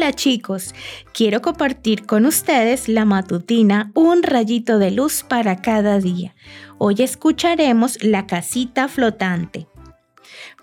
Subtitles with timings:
[0.00, 0.74] Hola chicos,
[1.12, 6.34] quiero compartir con ustedes la matutina Un rayito de luz para cada día.
[6.78, 9.66] Hoy escucharemos La casita flotante.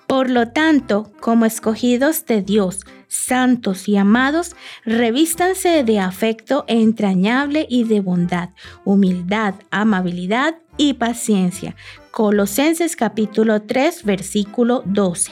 [0.08, 4.56] Por lo tanto, como escogidos de Dios, santos y amados,
[4.86, 8.50] revístanse de afecto entrañable y de bondad,
[8.86, 11.76] humildad, amabilidad y paciencia.
[12.10, 15.30] Colosenses capítulo 3, versículo 12.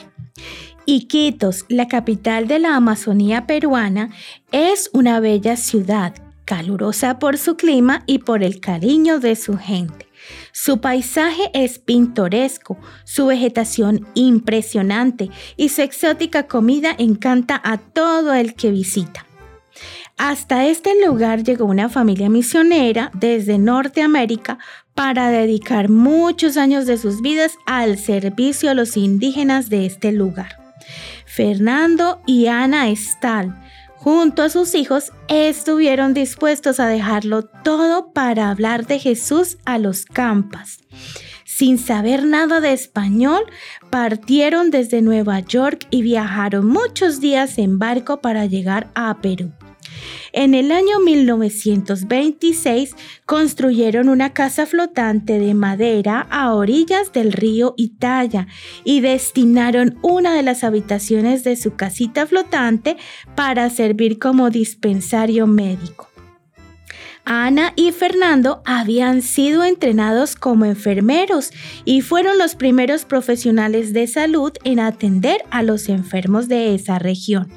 [0.85, 4.11] Iquitos, la capital de la Amazonía peruana,
[4.51, 6.13] es una bella ciudad,
[6.45, 10.07] calurosa por su clima y por el cariño de su gente.
[10.51, 18.53] Su paisaje es pintoresco, su vegetación impresionante y su exótica comida encanta a todo el
[18.53, 19.25] que visita.
[20.17, 24.59] Hasta este lugar llegó una familia misionera desde Norteamérica
[24.93, 30.64] para dedicar muchos años de sus vidas al servicio a los indígenas de este lugar.
[31.35, 33.61] Fernando y Ana Stahl,
[33.97, 40.05] junto a sus hijos, estuvieron dispuestos a dejarlo todo para hablar de Jesús a los
[40.05, 40.79] campas.
[41.43, 43.43] Sin saber nada de español,
[43.89, 49.51] partieron desde Nueva York y viajaron muchos días en barco para llegar a Perú.
[50.33, 58.47] En el año 1926 construyeron una casa flotante de madera a orillas del río Italia
[58.83, 62.97] y destinaron una de las habitaciones de su casita flotante
[63.35, 66.09] para servir como dispensario médico.
[67.25, 71.49] Ana y Fernando habían sido entrenados como enfermeros
[71.83, 77.51] y fueron los primeros profesionales de salud en atender a los enfermos de esa región.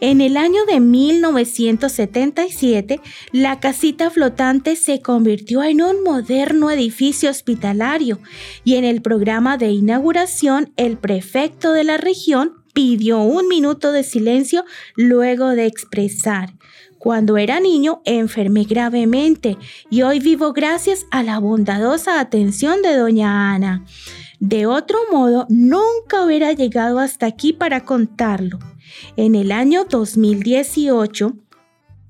[0.00, 3.00] En el año de 1977,
[3.32, 8.20] la casita flotante se convirtió en un moderno edificio hospitalario
[8.62, 14.04] y en el programa de inauguración el prefecto de la región pidió un minuto de
[14.04, 16.54] silencio luego de expresar.
[16.98, 19.56] Cuando era niño enfermé gravemente
[19.90, 23.84] y hoy vivo gracias a la bondadosa atención de doña Ana.
[24.40, 28.58] De otro modo, nunca hubiera llegado hasta aquí para contarlo.
[29.16, 31.34] En el año 2018,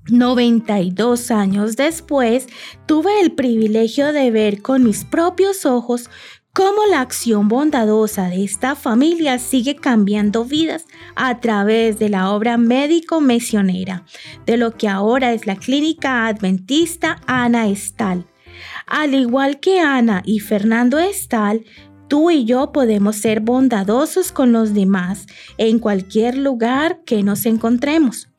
[0.09, 2.47] 92 años después,
[2.85, 6.09] tuve el privilegio de ver con mis propios ojos
[6.53, 10.85] cómo la acción bondadosa de esta familia sigue cambiando vidas
[11.15, 14.03] a través de la obra médico-misionera
[14.45, 18.25] de lo que ahora es la clínica adventista Ana Estal.
[18.87, 21.63] Al igual que Ana y Fernando Estal,
[22.09, 25.27] Tú y yo podemos ser bondadosos con los demás
[25.59, 28.29] en cualquier lugar que nos encontremos.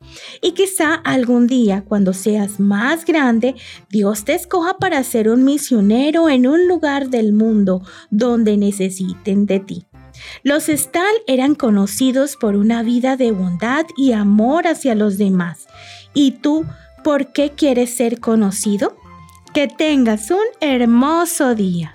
[0.41, 3.55] Y quizá algún día, cuando seas más grande,
[3.89, 9.61] Dios te escoja para ser un misionero en un lugar del mundo donde necesiten de
[9.61, 9.85] ti.
[10.43, 15.67] Los Stahl eran conocidos por una vida de bondad y amor hacia los demás.
[16.13, 16.65] ¿Y tú
[17.05, 18.97] por qué quieres ser conocido?
[19.53, 21.93] Que tengas un hermoso día.